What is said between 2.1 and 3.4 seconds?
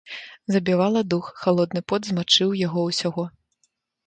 змачыў яго ўсяго.